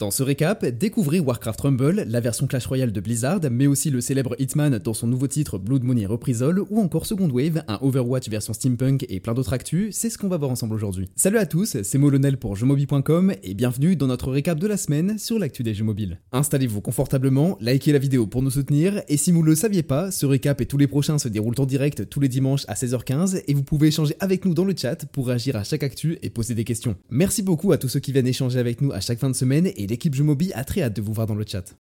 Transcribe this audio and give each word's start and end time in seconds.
Dans 0.00 0.10
ce 0.10 0.22
récap, 0.22 0.64
découvrez 0.64 1.20
Warcraft 1.20 1.60
Rumble, 1.60 2.06
la 2.08 2.20
version 2.20 2.46
Clash 2.46 2.64
Royale 2.64 2.90
de 2.90 3.00
Blizzard, 3.02 3.40
mais 3.50 3.66
aussi 3.66 3.90
le 3.90 4.00
célèbre 4.00 4.34
Hitman 4.38 4.78
dans 4.78 4.94
son 4.94 5.06
nouveau 5.06 5.26
titre 5.26 5.58
Blood 5.58 5.84
Money 5.84 6.06
Reprisal, 6.06 6.58
ou 6.70 6.80
encore 6.80 7.04
Second 7.04 7.28
Wave, 7.28 7.62
un 7.68 7.78
Overwatch 7.82 8.30
version 8.30 8.54
steampunk 8.54 9.04
et 9.10 9.20
plein 9.20 9.34
d'autres 9.34 9.52
actus, 9.52 9.94
c'est 9.94 10.08
ce 10.08 10.16
qu'on 10.16 10.28
va 10.28 10.38
voir 10.38 10.50
ensemble 10.50 10.74
aujourd'hui. 10.74 11.10
Salut 11.16 11.36
à 11.36 11.44
tous, 11.44 11.76
c'est 11.82 11.98
Molonel 11.98 12.38
pour 12.38 12.56
jeuxmobile.com 12.56 13.34
et 13.42 13.52
bienvenue 13.52 13.94
dans 13.94 14.06
notre 14.06 14.30
récap 14.30 14.58
de 14.58 14.66
la 14.66 14.78
semaine 14.78 15.18
sur 15.18 15.38
l'actu 15.38 15.62
des 15.62 15.74
jeux 15.74 15.84
mobiles. 15.84 16.18
Installez-vous 16.32 16.80
confortablement, 16.80 17.58
likez 17.60 17.92
la 17.92 17.98
vidéo 17.98 18.26
pour 18.26 18.40
nous 18.40 18.48
soutenir, 18.48 19.02
et 19.06 19.18
si 19.18 19.32
vous 19.32 19.42
ne 19.42 19.48
le 19.48 19.54
saviez 19.54 19.82
pas, 19.82 20.10
ce 20.10 20.24
récap 20.24 20.62
et 20.62 20.66
tous 20.66 20.78
les 20.78 20.86
prochains 20.86 21.18
se 21.18 21.28
déroulent 21.28 21.60
en 21.60 21.66
direct 21.66 22.08
tous 22.08 22.20
les 22.20 22.28
dimanches 22.28 22.64
à 22.68 22.72
16h15, 22.72 23.42
et 23.46 23.52
vous 23.52 23.64
pouvez 23.64 23.88
échanger 23.88 24.14
avec 24.18 24.46
nous 24.46 24.54
dans 24.54 24.64
le 24.64 24.74
chat 24.74 25.04
pour 25.12 25.26
réagir 25.26 25.56
à 25.56 25.62
chaque 25.62 25.82
actu 25.82 26.16
et 26.22 26.30
poser 26.30 26.54
des 26.54 26.64
questions. 26.64 26.96
Merci 27.10 27.42
beaucoup 27.42 27.72
à 27.72 27.76
tous 27.76 27.88
ceux 27.88 28.00
qui 28.00 28.12
viennent 28.12 28.26
échanger 28.26 28.58
avec 28.58 28.80
nous 28.80 28.92
à 28.92 29.00
chaque 29.00 29.18
fin 29.18 29.28
de 29.28 29.36
semaine, 29.36 29.66
et 29.66 29.89
l'équipe 29.90 30.14
Jeux 30.14 30.24
a 30.54 30.64
très 30.64 30.82
hâte 30.82 30.94
de 30.94 31.02
vous 31.02 31.12
voir 31.12 31.26
dans 31.26 31.34
le 31.34 31.44
chat. 31.46 31.74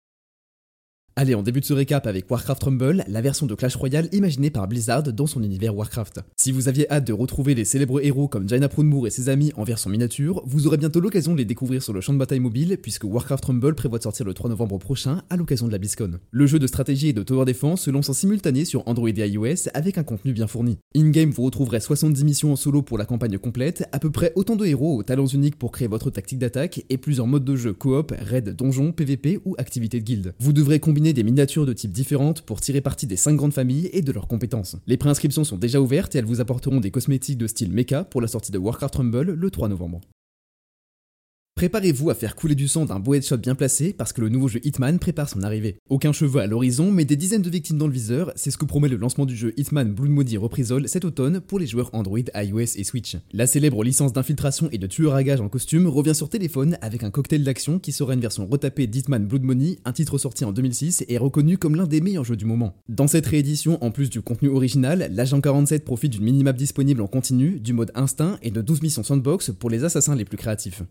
Allez, 1.22 1.36
on 1.36 1.44
débute 1.44 1.66
ce 1.66 1.74
récap 1.74 2.08
avec 2.08 2.32
Warcraft 2.32 2.64
Rumble, 2.64 3.04
la 3.06 3.20
version 3.20 3.46
de 3.46 3.54
Clash 3.54 3.76
Royale 3.76 4.08
imaginée 4.14 4.50
par 4.50 4.70
Blizzard 4.70 5.04
dans 5.04 5.28
son 5.28 5.44
univers 5.44 5.76
Warcraft. 5.76 6.22
Si 6.38 6.54
vous 6.54 6.70
aviez 6.70 6.90
hâte 6.90 7.06
de 7.06 7.12
retrouver 7.12 7.56
les 7.56 7.66
célèbres 7.66 8.00
héros 8.02 8.30
comme 8.30 8.48
Jaina 8.48 8.70
Prunmoor 8.70 9.06
et 9.06 9.10
ses 9.10 9.28
amis 9.28 9.52
en 9.58 9.66
version 9.66 9.90
miniature, 9.90 10.42
vous 10.46 10.66
aurez 10.66 10.78
bientôt 10.78 11.02
l'occasion 11.02 11.34
de 11.34 11.40
les 11.40 11.44
découvrir 11.44 11.84
sur 11.84 11.92
le 11.92 12.00
champ 12.00 12.14
de 12.14 12.18
bataille 12.18 12.40
mobile 12.40 12.78
puisque 12.82 13.04
Warcraft 13.04 13.44
Rumble 13.44 13.76
prévoit 13.76 13.98
de 13.98 14.04
sortir 14.04 14.26
le 14.26 14.34
3 14.34 14.50
novembre 14.50 14.78
prochain 14.78 15.22
à 15.30 15.36
l'occasion 15.36 15.68
de 15.68 15.74
la 15.74 15.78
BlizzCon. 15.78 16.20
Le 16.32 16.48
jeu 16.48 16.58
de 16.58 16.68
stratégie 16.68 17.10
et 17.10 17.14
de 17.14 17.22
tower 17.22 17.44
defense 17.44 17.82
se 17.82 17.92
lance 17.92 18.08
en 18.08 18.14
simultané 18.14 18.64
sur 18.64 18.88
Android 18.88 19.10
et 19.10 19.28
iOS 19.28 19.68
avec 19.74 19.98
un 19.98 20.04
contenu 20.04 20.32
bien 20.32 20.48
fourni. 20.48 20.78
In-game, 20.96 21.32
vous 21.32 21.44
retrouverez 21.44 21.82
70 21.82 22.24
missions 22.24 22.54
en 22.54 22.56
solo 22.56 22.82
pour 22.82 22.98
la 22.98 23.04
campagne 23.04 23.38
complète, 23.38 23.84
à 23.92 24.00
peu 24.00 24.10
près 24.10 24.32
autant 24.36 24.56
de 24.56 24.66
héros 24.66 24.96
aux 24.96 25.04
talents 25.04 25.28
uniques 25.28 25.58
pour 25.58 25.74
créer 25.74 25.90
votre 25.90 26.12
tactique 26.12 26.40
d'attaque 26.40 26.86
et 26.90 26.98
plusieurs 26.98 27.28
modes 27.28 27.44
de 27.44 27.58
jeu 27.58 27.74
coop, 27.74 28.14
raid, 28.18 28.56
donjon, 28.56 28.94
PVP 28.94 29.42
ou 29.44 29.56
activités 29.58 30.00
de 30.00 30.06
guild. 30.06 30.34
Vous 30.40 30.54
devrez 30.54 30.80
combiner 30.80 31.09
des 31.14 31.24
miniatures 31.24 31.66
de 31.66 31.74
type 31.74 31.92
différentes 31.92 32.42
pour 32.42 32.62
tirer 32.62 32.82
parti 32.82 33.08
des 33.08 33.16
5 33.16 33.36
grandes 33.36 33.54
familles 33.54 33.90
et 33.94 34.02
de 34.02 34.12
leurs 34.12 34.28
compétences. 34.28 34.76
Les 34.88 34.98
préinscriptions 34.98 35.44
sont 35.44 35.58
déjà 35.58 35.82
ouvertes 35.82 36.16
et 36.16 36.20
elles 36.20 36.26
vous 36.26 36.42
apporteront 36.42 36.80
des 36.80 36.92
cosmétiques 36.92 37.38
de 37.38 37.48
style 37.48 37.72
mecha 37.72 38.04
pour 38.04 38.22
la 38.22 38.28
sortie 38.28 38.52
de 38.52 38.58
Warcraft 38.58 38.96
Rumble 38.96 39.32
le 39.32 39.52
3 39.52 39.70
novembre. 39.70 40.02
Préparez-vous 41.60 42.10
à 42.10 42.16
faire 42.16 42.38
couler 42.38 42.56
du 42.56 42.70
sang 42.70 42.86
d'un 42.86 43.02
beau 43.02 43.16
headshot 43.16 43.36
bien 43.36 43.54
placé 43.54 43.92
parce 43.92 44.14
que 44.14 44.22
le 44.22 44.30
nouveau 44.30 44.48
jeu 44.48 44.62
Hitman 44.64 44.98
prépare 44.98 45.28
son 45.28 45.44
arrivée. 45.44 45.76
Aucun 45.90 46.14
cheveu 46.14 46.40
à 46.40 46.48
l'horizon, 46.48 46.90
mais 46.90 47.04
des 47.04 47.18
dizaines 47.18 47.42
de 47.42 47.50
victimes 47.50 47.78
dans 47.78 47.88
le 47.88 47.92
viseur, 47.92 48.32
c'est 48.38 48.50
ce 48.50 48.58
que 48.58 48.64
promet 48.64 48.88
le 48.88 48.96
lancement 48.96 49.26
du 49.26 49.36
jeu 49.36 49.52
Hitman 49.58 49.92
Blood 49.92 50.10
Modi 50.10 50.38
Reprisal 50.38 50.88
cet 50.88 51.04
automne 51.04 51.42
pour 51.42 51.60
les 51.60 51.68
joueurs 51.68 51.90
Android, 51.92 52.22
iOS 52.34 52.78
et 52.78 52.86
Switch. 52.86 53.18
La 53.34 53.46
célèbre 53.46 53.84
licence 53.84 54.14
d'infiltration 54.14 54.70
et 54.72 54.78
de 54.78 54.88
tueur 54.88 55.16
à 55.16 55.22
gage 55.22 55.42
en 55.42 55.50
costume 55.50 55.88
revient 55.88 56.16
sur 56.16 56.30
téléphone 56.30 56.78
avec 56.80 57.04
un 57.04 57.12
cocktail 57.12 57.44
d'action 57.44 57.78
qui 57.78 57.92
sera 57.92 58.14
une 58.14 58.22
version 58.22 58.48
retapée 58.48 58.88
d'Hitman 58.88 59.28
Blood 59.28 59.44
Money, 59.44 59.80
un 59.84 59.92
titre 59.92 60.18
sorti 60.18 60.46
en 60.46 60.54
2006 60.54 61.04
et 61.10 61.18
reconnu 61.18 61.58
comme 61.58 61.76
l'un 61.76 61.88
des 61.88 62.00
meilleurs 62.00 62.24
jeux 62.24 62.38
du 62.38 62.46
moment. 62.46 62.78
Dans 62.88 63.08
cette 63.08 63.26
réédition, 63.26 63.84
en 63.84 63.92
plus 63.92 64.10
du 64.10 64.22
contenu 64.22 64.48
original, 64.48 65.10
l'agent 65.12 65.42
47 65.42 65.84
profite 65.84 66.14
d'une 66.14 66.24
minimap 66.24 66.56
disponible 66.56 67.02
en 67.02 67.08
continu, 67.08 67.60
du 67.60 67.74
mode 67.74 67.92
instinct 67.96 68.38
et 68.44 68.50
de 68.50 68.62
12 68.62 68.82
missions 68.82 69.04
sandbox 69.04 69.52
pour 69.52 69.70
les 69.70 69.84
assassins 69.84 70.16
les 70.16 70.24
plus 70.24 70.38
créatifs. 70.38 70.84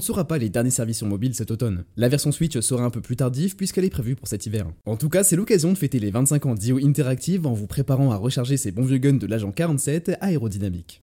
Ne 0.00 0.04
saura 0.04 0.26
pas 0.26 0.38
les 0.38 0.48
derniers 0.48 0.70
sur 0.70 1.06
mobile 1.06 1.34
cet 1.34 1.50
automne. 1.50 1.84
La 1.96 2.08
version 2.08 2.32
Switch 2.32 2.58
sera 2.60 2.84
un 2.84 2.90
peu 2.90 3.00
plus 3.00 3.16
tardive 3.16 3.54
puisqu'elle 3.54 3.84
est 3.84 3.90
prévue 3.90 4.16
pour 4.16 4.28
cet 4.28 4.46
hiver. 4.46 4.66
En 4.86 4.96
tout 4.96 5.08
cas, 5.08 5.22
c'est 5.22 5.36
l'occasion 5.36 5.72
de 5.72 5.78
fêter 5.78 5.98
les 5.98 6.10
25 6.10 6.46
ans 6.46 6.54
d'IO 6.54 6.78
Interactive 6.78 7.46
en 7.46 7.52
vous 7.52 7.66
préparant 7.66 8.10
à 8.10 8.16
recharger 8.16 8.56
ces 8.56 8.72
bons 8.72 8.84
vieux 8.84 8.98
guns 8.98 9.18
de 9.18 9.26
l'agent 9.26 9.52
47 9.52 10.16
aérodynamique. 10.20 11.02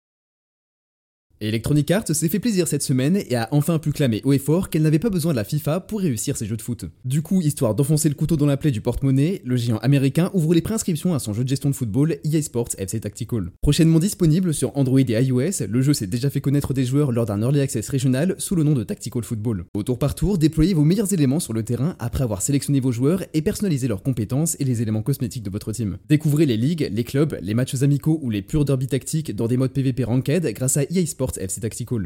Electronic 1.42 1.90
Arts 1.90 2.14
s'est 2.14 2.30
fait 2.30 2.38
plaisir 2.38 2.66
cette 2.66 2.82
semaine 2.82 3.18
et 3.28 3.36
a 3.36 3.48
enfin 3.50 3.78
pu 3.78 3.92
clamer 3.92 4.22
haut 4.24 4.32
et 4.32 4.38
fort 4.38 4.70
qu'elle 4.70 4.80
n'avait 4.80 4.98
pas 4.98 5.10
besoin 5.10 5.32
de 5.32 5.36
la 5.36 5.44
FIFA 5.44 5.80
pour 5.80 6.00
réussir 6.00 6.34
ses 6.34 6.46
jeux 6.46 6.56
de 6.56 6.62
foot. 6.62 6.86
Du 7.04 7.20
coup, 7.20 7.42
histoire 7.42 7.74
d'enfoncer 7.74 8.08
le 8.08 8.14
couteau 8.14 8.38
dans 8.38 8.46
la 8.46 8.56
plaie 8.56 8.70
du 8.70 8.80
porte-monnaie, 8.80 9.42
le 9.44 9.56
géant 9.56 9.76
américain 9.78 10.30
ouvre 10.32 10.54
les 10.54 10.62
préinscriptions 10.62 11.12
à 11.12 11.18
son 11.18 11.34
jeu 11.34 11.44
de 11.44 11.48
gestion 11.50 11.68
de 11.68 11.74
football 11.74 12.16
EA 12.24 12.40
Sports 12.40 12.70
FC 12.78 13.00
Tactical. 13.00 13.50
Prochainement 13.60 13.98
disponible 13.98 14.54
sur 14.54 14.74
Android 14.78 14.98
et 14.98 15.22
iOS, 15.24 15.66
le 15.68 15.82
jeu 15.82 15.92
s'est 15.92 16.06
déjà 16.06 16.30
fait 16.30 16.40
connaître 16.40 16.72
des 16.72 16.86
joueurs 16.86 17.12
lors 17.12 17.26
d'un 17.26 17.42
early 17.42 17.60
access 17.60 17.86
régional 17.90 18.34
sous 18.38 18.54
le 18.54 18.62
nom 18.62 18.72
de 18.72 18.82
Tactical 18.82 19.22
Football. 19.22 19.66
Au 19.74 19.82
tour 19.82 19.98
par 19.98 20.14
tour, 20.14 20.38
déployez 20.38 20.72
vos 20.72 20.84
meilleurs 20.84 21.12
éléments 21.12 21.40
sur 21.40 21.52
le 21.52 21.64
terrain 21.64 21.96
après 21.98 22.24
avoir 22.24 22.40
sélectionné 22.40 22.80
vos 22.80 22.92
joueurs 22.92 23.22
et 23.34 23.42
personnalisé 23.42 23.88
leurs 23.88 24.02
compétences 24.02 24.56
et 24.58 24.64
les 24.64 24.80
éléments 24.80 25.02
cosmétiques 25.02 25.42
de 25.42 25.50
votre 25.50 25.72
team. 25.72 25.98
Découvrez 26.08 26.46
les 26.46 26.56
ligues, 26.56 26.88
les 26.90 27.04
clubs, 27.04 27.36
les 27.42 27.52
matchs 27.52 27.82
amicaux 27.82 28.20
ou 28.22 28.30
les 28.30 28.40
purs 28.40 28.64
derby 28.64 28.86
tactiques 28.86 29.36
dans 29.36 29.48
des 29.48 29.58
modes 29.58 29.72
PvP 29.72 30.02
ranked 30.02 30.46
grâce 30.54 30.78
à 30.78 30.84
EA 30.84 31.04
Sports 31.04 31.25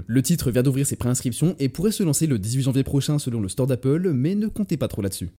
Le 0.07 0.23
titre 0.23 0.51
vient 0.51 0.63
d'ouvrir 0.63 0.87
ses 0.87 0.97
préinscriptions 0.97 1.57
et 1.59 1.69
pourrait 1.69 1.93
se 1.93 2.03
lancer 2.03 2.27
le 2.27 2.39
18 2.39 2.63
janvier 2.63 2.85
prochain 2.85 3.19
selon 3.19 3.41
le 3.41 3.49
store 3.49 3.67
d'Apple, 3.67 4.13
mais 4.13 4.35
ne 4.35 4.49
comptez 4.49 4.77
pas 4.77 4.89
trop 4.89 5.03
là-dessus. 5.03 5.31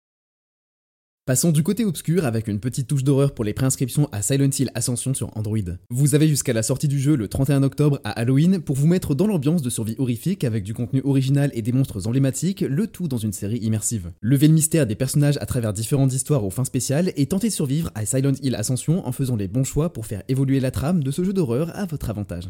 Passons 1.28 1.52
du 1.52 1.62
côté 1.62 1.86
obscur 1.86 2.26
avec 2.26 2.48
une 2.48 2.60
petite 2.60 2.88
touche 2.88 3.04
d'horreur 3.04 3.36
pour 3.36 3.46
les 3.46 3.54
préinscriptions 3.54 4.10
à 4.12 4.24
Silent 4.24 4.50
Hill 4.58 4.72
Ascension 4.74 5.14
sur 5.14 5.30
Android. 5.38 5.60
Vous 5.92 6.16
avez 6.16 6.28
jusqu'à 6.28 6.52
la 6.52 6.64
sortie 6.64 6.88
du 6.88 7.00
jeu 7.00 7.16
le 7.16 7.28
31 7.28 7.62
octobre 7.62 8.02
à 8.04 8.10
Halloween 8.10 8.60
pour 8.60 8.76
vous 8.76 8.88
mettre 8.88 9.14
dans 9.14 9.28
l'ambiance 9.28 9.62
de 9.62 9.70
survie 9.70 9.96
horrifique 10.00 10.44
avec 10.44 10.64
du 10.64 10.74
contenu 10.74 11.00
original 11.06 11.52
et 11.54 11.62
des 11.62 11.74
monstres 11.74 12.08
emblématiques, 12.08 12.62
le 12.62 12.88
tout 12.88 13.08
dans 13.08 13.20
une 13.20 13.34
série 13.34 13.60
immersive. 13.60 14.12
Levez 14.22 14.48
le 14.48 14.56
mystère 14.56 14.88
des 14.88 14.96
personnages 14.96 15.38
à 15.40 15.46
travers 15.46 15.74
différentes 15.74 16.12
histoires 16.12 16.44
aux 16.44 16.50
fins 16.50 16.66
spéciales 16.66 17.14
et 17.16 17.28
tentez 17.28 17.50
de 17.50 17.54
survivre 17.54 17.92
à 17.94 18.04
Silent 18.08 18.34
Hill 18.42 18.56
Ascension 18.56 19.08
en 19.08 19.12
faisant 19.12 19.36
les 19.36 19.48
bons 19.48 19.64
choix 19.64 19.94
pour 19.94 20.08
faire 20.08 20.24
évoluer 20.28 20.60
la 20.60 20.72
trame 20.72 21.04
de 21.04 21.12
ce 21.12 21.24
jeu 21.24 21.34
d'horreur 21.34 21.72
à 21.76 21.86
votre 21.86 22.10
avantage. 22.10 22.50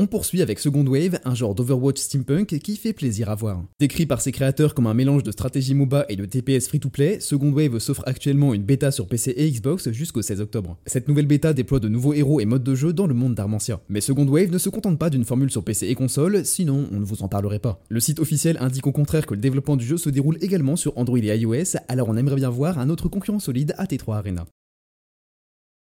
On 0.00 0.06
poursuit 0.06 0.42
avec 0.42 0.60
Second 0.60 0.86
Wave, 0.86 1.18
un 1.24 1.34
genre 1.34 1.56
d'Overwatch 1.56 2.00
steampunk 2.00 2.60
qui 2.60 2.76
fait 2.76 2.92
plaisir 2.92 3.30
à 3.30 3.34
voir. 3.34 3.64
Décrit 3.80 4.06
par 4.06 4.20
ses 4.20 4.30
créateurs 4.30 4.72
comme 4.72 4.86
un 4.86 4.94
mélange 4.94 5.24
de 5.24 5.32
stratégie 5.32 5.74
MOBA 5.74 6.06
et 6.08 6.14
de 6.14 6.24
TPS 6.24 6.68
free-to-play, 6.68 7.18
Second 7.18 7.50
Wave 7.50 7.80
s'offre 7.80 8.04
actuellement 8.06 8.54
une 8.54 8.62
bêta 8.62 8.92
sur 8.92 9.08
PC 9.08 9.34
et 9.36 9.50
Xbox 9.50 9.90
jusqu'au 9.90 10.22
16 10.22 10.40
octobre. 10.40 10.78
Cette 10.86 11.08
nouvelle 11.08 11.26
bêta 11.26 11.52
déploie 11.52 11.80
de 11.80 11.88
nouveaux 11.88 12.12
héros 12.12 12.38
et 12.38 12.44
modes 12.44 12.62
de 12.62 12.76
jeu 12.76 12.92
dans 12.92 13.08
le 13.08 13.14
monde 13.14 13.34
d'Armancia. 13.34 13.80
Mais 13.88 14.00
Second 14.00 14.28
Wave 14.28 14.52
ne 14.52 14.58
se 14.58 14.68
contente 14.68 15.00
pas 15.00 15.10
d'une 15.10 15.24
formule 15.24 15.50
sur 15.50 15.64
PC 15.64 15.88
et 15.88 15.96
console, 15.96 16.44
sinon 16.44 16.86
on 16.92 17.00
ne 17.00 17.04
vous 17.04 17.24
en 17.24 17.28
parlerait 17.28 17.58
pas. 17.58 17.80
Le 17.88 17.98
site 17.98 18.20
officiel 18.20 18.56
indique 18.60 18.86
au 18.86 18.92
contraire 18.92 19.26
que 19.26 19.34
le 19.34 19.40
développement 19.40 19.76
du 19.76 19.84
jeu 19.84 19.96
se 19.96 20.10
déroule 20.10 20.38
également 20.40 20.76
sur 20.76 20.96
Android 20.96 21.18
et 21.18 21.36
iOS, 21.36 21.76
alors 21.88 22.08
on 22.08 22.16
aimerait 22.16 22.36
bien 22.36 22.50
voir 22.50 22.78
un 22.78 22.88
autre 22.88 23.08
concurrent 23.08 23.40
solide 23.40 23.74
à 23.78 23.86
T3 23.86 24.18
Arena. 24.18 24.46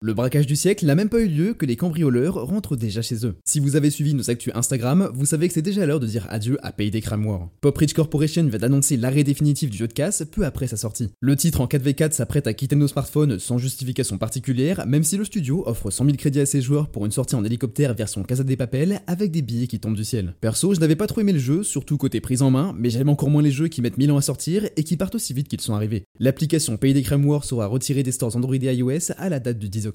Le 0.05 0.15
braquage 0.15 0.49
du 0.49 0.57
siècle 0.57 0.85
n'a 0.85 0.97
même 0.97 1.09
pas 1.09 1.21
eu 1.21 1.29
lieu 1.29 1.55
que 1.55 1.65
les 1.65 1.77
cambrioleurs 1.77 2.35
rentrent 2.35 2.75
déjà 2.75 3.03
chez 3.03 3.25
eux. 3.25 3.37
Si 3.45 3.61
vous 3.61 3.77
avez 3.77 3.89
suivi 3.89 4.15
nos 4.15 4.31
actus 4.31 4.53
Instagram, 4.53 5.09
vous 5.15 5.27
savez 5.27 5.47
que 5.47 5.55
c'est 5.55 5.63
déjà 5.63 5.87
l'heure 5.87 6.01
de 6.01 6.09
dire 6.09 6.27
adieu 6.29 6.59
à 6.65 6.73
Payday 6.73 7.01
Crime 7.01 7.25
War. 7.25 7.51
Pop 7.61 7.79
Rich 7.79 7.95
Corporation 7.95 8.43
vient 8.49 8.59
d'annoncer 8.59 8.97
l'arrêt 8.97 9.23
définitif 9.23 9.71
du 9.71 9.79
jeu 9.79 9.87
de 9.87 9.93
casse 9.93 10.25
peu 10.29 10.45
après 10.45 10.67
sa 10.67 10.77
sortie. 10.77 11.11
Le 11.21 11.37
titre 11.37 11.61
en 11.61 11.67
4v4 11.67 12.11
s'apprête 12.11 12.49
à 12.49 12.53
quitter 12.53 12.75
nos 12.75 12.89
smartphones 12.89 13.39
sans 13.39 13.59
justification 13.59 14.19
particulière, 14.19 14.85
même 14.89 15.05
si 15.05 15.17
le 15.17 15.25
studio 15.25 15.63
offre 15.67 15.93
100 15.93 16.07
000 16.07 16.17
crédits 16.17 16.41
à 16.41 16.47
ses 16.47 16.63
joueurs 16.63 16.89
pour 16.89 17.07
une 17.07 17.13
sortie 17.13 17.37
en 17.37 17.45
hélicoptère 17.45 17.95
version 17.95 18.25
Casa 18.25 18.43
des 18.43 18.57
Papel 18.57 19.03
avec 19.07 19.31
des 19.31 19.43
billets 19.43 19.69
qui 19.69 19.79
tombent 19.79 19.95
du 19.95 20.05
ciel. 20.05 20.35
Perso, 20.41 20.75
je 20.75 20.81
n'avais 20.81 20.97
pas 20.97 21.07
trop 21.07 21.21
aimé 21.21 21.33
le 21.33 21.39
jeu, 21.39 21.63
surtout 21.63 21.97
côté 21.97 22.21
prise 22.21 22.43
en 22.43 22.51
main, 22.51 22.75
mais 22.77 22.91
j'aime 22.91 23.09
encore 23.09 23.31
moins 23.31 23.41
les 23.43 23.53
jeux 23.53 23.69
qui 23.69 23.83
mettent 23.83 23.99
1000 23.99 24.11
ans 24.11 24.17
à 24.17 24.23
sortir 24.23 24.69
et 24.77 24.83
qui 24.83 24.97
partent 24.97 25.15
aussi 25.15 25.33
vite 25.33 25.47
qu'ils 25.47 25.61
sont 25.61 25.75
arrivés. 25.75 26.03
L'application 26.19 26.77
Payday 26.77 27.03
Crime 27.03 27.25
War 27.25 27.45
sera 27.45 27.69
retirée 27.69 28.03
des 28.03 28.11
stores 28.11 28.35
Android 28.35 28.57
et 28.57 28.75
iOS 28.75 29.13
à 29.17 29.29
la 29.29 29.39
date 29.39 29.61
du 29.61 29.69
10 29.69 29.87
octobre. 29.87 29.92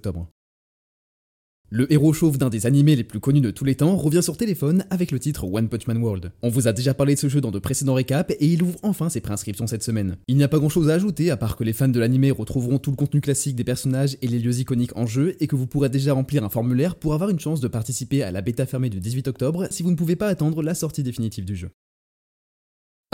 Le 1.69 1.91
héros 1.91 2.13
chauve 2.13 2.37
d'un 2.37 2.49
des 2.49 2.65
animés 2.65 2.95
les 2.95 3.03
plus 3.03 3.19
connus 3.19 3.41
de 3.41 3.51
tous 3.51 3.65
les 3.65 3.75
temps 3.75 3.97
revient 3.97 4.23
sur 4.23 4.37
téléphone 4.37 4.85
avec 4.89 5.11
le 5.11 5.19
titre 5.19 5.43
One 5.43 5.67
Punch 5.67 5.85
Man 5.87 5.97
World. 5.97 6.31
On 6.41 6.47
vous 6.47 6.69
a 6.69 6.71
déjà 6.71 6.93
parlé 6.93 7.15
de 7.15 7.19
ce 7.19 7.27
jeu 7.27 7.41
dans 7.41 7.51
de 7.51 7.59
précédents 7.59 7.95
récaps 7.95 8.33
et 8.39 8.47
il 8.47 8.63
ouvre 8.63 8.79
enfin 8.83 9.09
ses 9.09 9.19
préinscriptions 9.19 9.67
cette 9.67 9.83
semaine. 9.83 10.15
Il 10.29 10.37
n'y 10.37 10.43
a 10.43 10.47
pas 10.47 10.59
grand 10.59 10.69
chose 10.69 10.89
à 10.89 10.93
ajouter 10.93 11.29
à 11.29 11.35
part 11.35 11.57
que 11.57 11.65
les 11.65 11.73
fans 11.73 11.89
de 11.89 11.99
l'animé 11.99 12.31
retrouveront 12.31 12.79
tout 12.79 12.91
le 12.91 12.95
contenu 12.95 13.19
classique 13.19 13.57
des 13.57 13.65
personnages 13.65 14.17
et 14.21 14.27
les 14.27 14.39
lieux 14.39 14.59
iconiques 14.59 14.95
en 14.95 15.07
jeu 15.07 15.35
et 15.41 15.47
que 15.47 15.57
vous 15.57 15.67
pourrez 15.67 15.89
déjà 15.89 16.13
remplir 16.13 16.45
un 16.45 16.49
formulaire 16.49 16.95
pour 16.95 17.13
avoir 17.13 17.29
une 17.29 17.39
chance 17.39 17.59
de 17.59 17.67
participer 17.67 18.23
à 18.23 18.31
la 18.31 18.39
bêta 18.39 18.65
fermée 18.65 18.89
du 18.89 19.01
18 19.01 19.27
octobre 19.27 19.67
si 19.69 19.83
vous 19.83 19.91
ne 19.91 19.97
pouvez 19.97 20.15
pas 20.15 20.27
attendre 20.29 20.63
la 20.63 20.73
sortie 20.73 21.03
définitive 21.03 21.43
du 21.43 21.57
jeu. 21.57 21.69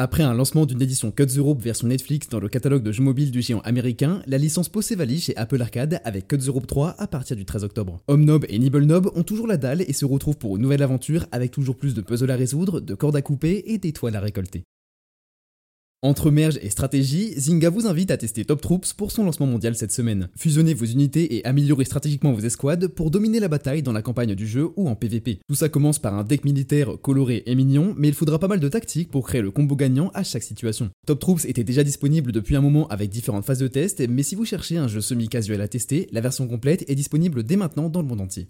Après 0.04 0.24
un 0.24 0.34
lancement 0.34 0.66
d'une 0.66 0.82
édition 0.82 1.12
Cuts 1.12 1.38
Europe 1.38 1.62
version 1.62 1.88
Netflix 1.88 2.28
dans 2.28 2.42
le 2.42 2.50
catalogue 2.50 2.84
de 2.84 2.92
jeux 2.92 3.04
mobiles 3.04 3.32
du 3.32 3.42
géant 3.42 3.62
américain, 3.62 4.22
la 4.28 4.38
licence 4.38 4.68
Possevali 4.68 5.22
chez 5.22 5.38
Apple 5.38 5.62
Arcade 5.62 6.02
avec 6.04 6.28
Cuts 6.28 6.46
Europe 6.46 6.68
3 6.68 6.96
à 6.98 7.08
partir 7.08 7.38
du 7.38 7.46
13 7.46 7.64
octobre. 7.64 8.02
Nob 8.10 8.46
et 8.50 8.60
Nob 8.60 9.12
ont 9.16 9.24
toujours 9.24 9.48
la 9.48 9.56
dalle 9.56 9.82
et 9.88 9.94
se 9.94 10.04
retrouvent 10.04 10.38
pour 10.38 10.58
une 10.58 10.64
nouvelle 10.64 10.84
aventure 10.84 11.26
avec 11.32 11.52
toujours 11.52 11.78
plus 11.78 11.94
de 11.94 12.02
puzzles 12.02 12.32
à 12.32 12.36
résoudre, 12.36 12.82
de 12.82 12.96
cordes 12.96 13.16
à 13.16 13.22
couper 13.22 13.64
et 13.66 13.78
d'étoiles 13.78 14.18
à 14.18 14.20
récolter. 14.20 14.66
Entre 16.04 16.32
merge 16.32 16.60
et 16.62 16.70
stratégie, 16.70 17.34
Zynga 17.38 17.70
vous 17.70 17.88
invite 17.88 18.12
à 18.12 18.18
tester 18.18 18.44
Top 18.44 18.60
Troops 18.60 18.92
pour 18.92 19.14
son 19.14 19.24
lancement 19.24 19.46
mondial 19.46 19.74
cette 19.74 19.94
semaine. 19.94 20.28
Fusionnez 20.38 20.74
vos 20.74 20.84
unités 20.84 21.38
et 21.38 21.46
améliorez 21.46 21.86
stratégiquement 21.86 22.34
vos 22.34 22.42
escouades 22.42 22.88
pour 22.88 23.10
dominer 23.10 23.40
la 23.40 23.48
bataille 23.48 23.84
dans 23.84 23.94
la 23.94 24.02
campagne 24.02 24.36
du 24.36 24.46
jeu 24.46 24.72
ou 24.76 24.90
en 24.90 24.96
PvP. 24.96 25.40
Tout 25.48 25.56
ça 25.56 25.70
commence 25.70 26.00
par 26.00 26.14
un 26.14 26.26
deck 26.26 26.44
militaire 26.44 26.90
coloré 27.02 27.44
et 27.46 27.56
mignon, 27.56 27.94
mais 27.98 28.10
il 28.10 28.14
faudra 28.14 28.38
pas 28.38 28.50
mal 28.50 28.60
de 28.60 28.68
tactiques 28.68 29.12
pour 29.12 29.26
créer 29.26 29.42
le 29.42 29.52
combo 29.52 29.78
gagnant 29.78 30.12
à 30.14 30.26
chaque 30.26 30.44
situation. 30.44 30.90
Top 31.08 31.22
Troops 31.22 31.46
était 31.46 31.64
déjà 31.64 31.86
disponible 31.86 32.34
depuis 32.34 32.58
un 32.58 32.62
moment 32.62 32.90
avec 32.90 33.10
différentes 33.10 33.46
phases 33.46 33.60
de 33.60 33.70
test, 33.70 34.04
mais 34.10 34.24
si 34.24 34.36
vous 34.36 34.44
cherchez 34.44 34.76
un 34.76 34.90
jeu 34.90 35.00
semi-casual 35.00 35.62
à 35.62 35.70
tester, 35.70 36.10
la 36.12 36.20
version 36.20 36.50
complète 36.50 36.84
est 36.90 36.96
disponible 36.96 37.44
dès 37.44 37.56
maintenant 37.56 37.88
dans 37.88 38.02
le 38.02 38.10
monde 38.10 38.20
entier. 38.20 38.50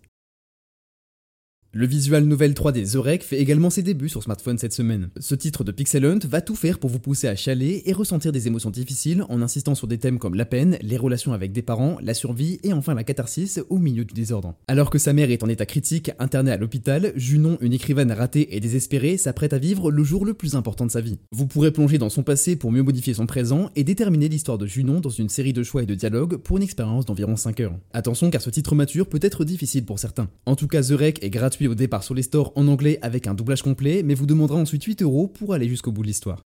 Le 1.76 1.88
visual 1.88 2.26
novel 2.26 2.52
3D 2.52 2.92
The 2.92 2.98
Rec 2.98 3.24
fait 3.24 3.40
également 3.40 3.72
ses 3.72 3.82
débuts 3.82 4.08
sur 4.08 4.22
smartphone 4.22 4.60
cette 4.60 4.74
semaine. 4.74 5.10
Ce 5.20 5.34
titre 5.34 5.64
de 5.64 5.72
Pixel 5.72 6.06
Hunt 6.06 6.20
va 6.30 6.40
tout 6.40 6.56
faire 6.56 6.78
pour 6.78 6.92
vous 6.92 7.00
pousser 7.00 7.28
à 7.28 7.36
chialer 7.36 7.82
et 7.88 7.94
ressentir 7.94 8.32
des 8.32 8.46
émotions 8.46 8.70
difficiles 8.70 9.26
en 9.28 9.42
insistant 9.42 9.74
sur 9.74 9.88
des 9.88 9.98
thèmes 9.98 10.20
comme 10.20 10.36
la 10.36 10.46
peine, 10.46 10.78
les 10.84 10.98
relations 10.98 11.34
avec 11.34 11.52
des 11.52 11.64
parents, 11.64 11.98
la 12.04 12.14
survie 12.14 12.60
et 12.62 12.74
enfin 12.74 12.94
la 12.94 13.04
catharsis 13.04 13.60
au 13.72 13.80
milieu 13.80 14.06
du 14.06 14.14
désordre. 14.14 14.54
Alors 14.68 14.92
que 14.92 15.00
sa 15.00 15.14
mère 15.14 15.32
est 15.32 15.42
en 15.42 15.50
état 15.50 15.66
critique, 15.66 16.12
internée 16.20 16.52
à 16.52 16.58
l'hôpital, 16.58 17.12
Junon, 17.16 17.58
une 17.60 17.74
écrivaine 17.74 18.12
ratée 18.12 18.56
et 18.56 18.60
désespérée, 18.60 19.18
s'apprête 19.18 19.54
à 19.54 19.58
vivre 19.58 19.90
le 19.90 20.04
jour 20.04 20.26
le 20.26 20.36
plus 20.36 20.54
important 20.54 20.86
de 20.86 20.92
sa 20.92 21.02
vie. 21.02 21.18
Vous 21.32 21.48
pourrez 21.48 21.72
plonger 21.72 21.98
dans 21.98 22.10
son 22.10 22.22
passé 22.22 22.56
pour 22.56 22.72
mieux 22.72 22.84
modifier 22.84 23.16
son 23.16 23.26
présent 23.26 23.72
et 23.76 23.84
déterminer 23.84 24.30
l'histoire 24.30 24.60
de 24.60 24.68
Junon 24.68 25.00
dans 25.00 25.10
une 25.10 25.30
série 25.30 25.54
de 25.54 25.64
choix 25.64 25.82
et 25.82 25.88
de 25.88 25.96
dialogues 25.96 26.38
pour 26.38 26.58
une 26.58 26.64
expérience 26.64 27.06
d'environ 27.06 27.36
5 27.36 27.62
heures. 27.62 27.80
Attention 27.94 28.30
car 28.30 28.44
ce 28.44 28.52
titre 28.52 28.76
mature 28.76 29.10
peut 29.10 29.20
être 29.24 29.44
difficile 29.44 29.86
pour 29.86 29.98
certains. 29.98 30.30
En 30.46 30.56
tout 30.56 30.68
cas, 30.68 30.84
The 30.84 30.92
Rec 30.92 31.24
est 31.24 31.32
gratuit 31.32 31.63
au 31.68 31.76
départ 31.76 32.04
sur 32.04 32.14
les 32.14 32.22
stores 32.22 32.52
en 32.56 32.68
anglais 32.68 33.00
avec 33.02 33.28
un 33.28 33.34
doublage 33.34 33.62
complet, 33.62 34.04
mais 34.04 34.14
vous 34.14 34.26
demanderez 34.26 34.60
ensuite 34.60 34.84
8 34.84 35.02
euros 35.02 35.28
pour 35.28 35.54
aller 35.54 35.68
jusqu'au 35.68 35.92
bout 35.92 36.02
de 36.02 36.08
l'histoire. 36.08 36.42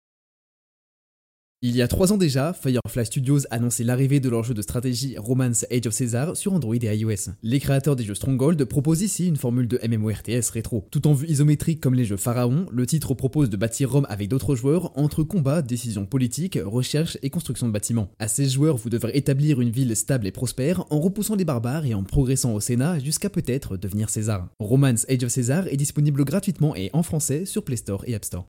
Il 1.64 1.76
y 1.76 1.82
a 1.82 1.88
trois 1.88 2.14
ans 2.14 2.18
déjà, 2.18 2.54
Firefly 2.54 3.08
Studios 3.08 3.40
annonçait 3.50 3.84
l'arrivée 3.84 4.20
de 4.20 4.30
leur 4.30 4.44
jeu 4.44 4.54
de 4.54 4.62
stratégie 4.62 5.18
Romance 5.18 5.66
Age 5.72 5.88
of 5.88 5.96
Caesar 5.96 6.38
sur 6.38 6.54
Android 6.54 6.76
et 6.76 6.96
iOS. 6.96 7.32
Les 7.42 7.60
créateurs 7.60 7.96
des 7.96 8.04
jeux 8.04 8.14
Stronghold 8.14 8.64
proposent 8.66 9.02
ici 9.02 9.28
une 9.28 9.38
formule 9.38 9.68
de 9.68 9.80
MMORTS 9.84 10.52
rétro. 10.52 10.86
Tout 10.92 11.08
en 11.08 11.14
vue 11.14 11.26
isométrique 11.26 11.82
comme 11.82 11.96
les 11.96 12.06
jeux 12.06 12.16
Pharaon, 12.16 12.68
le 12.72 12.86
titre 12.86 13.16
propose 13.16 13.50
de 13.50 13.58
bâtir 13.58 13.92
Rome 13.92 14.06
avec 14.08 14.30
d'autres 14.30 14.56
joueurs 14.56 14.96
entre 14.96 15.24
combats, 15.24 15.64
décisions 15.64 16.06
politiques, 16.06 16.60
recherche 16.64 17.18
et 17.24 17.32
construction 17.32 17.66
de 17.66 17.74
bâtiments. 17.74 18.12
À 18.20 18.28
ces 18.28 18.48
joueurs, 18.48 18.78
vous 18.78 18.92
devrez 18.92 19.14
établir 19.16 19.60
une 19.60 19.72
ville 19.72 19.96
stable 19.96 20.28
et 20.28 20.32
prospère 20.32 20.86
en 20.92 21.00
repoussant 21.00 21.36
les 21.36 21.46
barbares 21.46 21.88
et 21.88 21.96
en 21.96 22.04
progressant 22.04 22.54
au 22.54 22.60
Sénat 22.60 23.00
jusqu'à 23.00 23.32
peut-être 23.32 23.78
devenir 23.78 24.12
César. 24.12 24.48
Romance 24.60 25.08
Age 25.10 25.24
of 25.24 25.34
Caesar 25.34 25.68
est 25.70 25.78
disponible 25.78 26.24
gratuitement 26.24 26.76
et 26.76 26.92
en 26.94 27.02
français 27.02 27.46
sur 27.46 27.64
Play 27.64 27.78
Store 27.78 28.04
et 28.06 28.14
App 28.14 28.26
Store. 28.26 28.46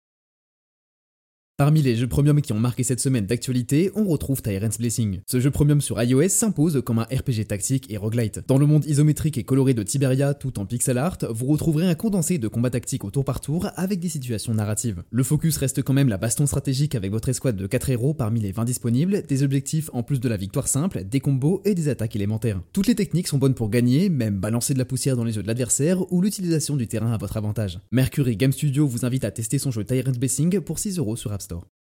Parmi 1.58 1.82
les 1.82 1.96
jeux 1.96 2.06
premium 2.06 2.40
qui 2.40 2.52
ont 2.52 2.60
marqué 2.60 2.84
cette 2.84 3.00
semaine 3.00 3.26
d'actualité, 3.26 3.90
on 3.96 4.04
retrouve 4.04 4.42
Tyrant's 4.42 4.78
Blessing. 4.78 5.22
Ce 5.26 5.40
jeu 5.40 5.50
premium 5.50 5.80
sur 5.80 6.00
iOS 6.00 6.28
s'impose 6.28 6.80
comme 6.86 7.00
un 7.00 7.08
RPG 7.12 7.48
tactique 7.48 7.90
et 7.90 7.96
roguelite. 7.96 8.42
Dans 8.46 8.58
le 8.58 8.66
monde 8.66 8.84
isométrique 8.84 9.38
et 9.38 9.42
coloré 9.42 9.74
de 9.74 9.82
Tiberia 9.82 10.34
tout 10.34 10.60
en 10.60 10.66
pixel 10.66 10.98
art, 10.98 11.18
vous 11.28 11.46
retrouverez 11.46 11.88
un 11.88 11.96
condensé 11.96 12.38
de 12.38 12.46
combats 12.46 12.70
tactiques 12.70 13.02
au 13.02 13.10
tour 13.10 13.24
par 13.24 13.40
tour 13.40 13.70
avec 13.74 13.98
des 13.98 14.08
situations 14.08 14.54
narratives. 14.54 15.02
Le 15.10 15.24
focus 15.24 15.56
reste 15.56 15.82
quand 15.82 15.92
même 15.92 16.08
la 16.08 16.16
baston 16.16 16.46
stratégique 16.46 16.94
avec 16.94 17.10
votre 17.10 17.28
escouade 17.28 17.56
de 17.56 17.66
4 17.66 17.90
héros 17.90 18.14
parmi 18.14 18.38
les 18.38 18.52
20 18.52 18.64
disponibles, 18.64 19.24
des 19.26 19.42
objectifs 19.42 19.90
en 19.92 20.04
plus 20.04 20.20
de 20.20 20.28
la 20.28 20.36
victoire 20.36 20.68
simple, 20.68 21.02
des 21.02 21.18
combos 21.18 21.60
et 21.64 21.74
des 21.74 21.88
attaques 21.88 22.14
élémentaires. 22.14 22.62
Toutes 22.72 22.86
les 22.86 22.94
techniques 22.94 23.26
sont 23.26 23.38
bonnes 23.38 23.54
pour 23.54 23.68
gagner, 23.68 24.10
même 24.10 24.38
balancer 24.38 24.74
de 24.74 24.78
la 24.78 24.84
poussière 24.84 25.16
dans 25.16 25.24
les 25.24 25.34
yeux 25.34 25.42
de 25.42 25.48
l'adversaire 25.48 26.12
ou 26.12 26.22
l'utilisation 26.22 26.76
du 26.76 26.86
terrain 26.86 27.12
à 27.12 27.18
votre 27.18 27.36
avantage. 27.36 27.80
Mercury 27.90 28.36
Game 28.36 28.52
Studio 28.52 28.86
vous 28.86 29.04
invite 29.04 29.24
à 29.24 29.32
tester 29.32 29.58
son 29.58 29.72
jeu 29.72 29.82
Tyrant's 29.82 30.20
Blessing 30.20 30.60
pour 30.60 30.78
6 30.78 30.98
euros 30.98 31.16
sur 31.16 31.32
App 31.32 31.42
Store. 31.48 31.77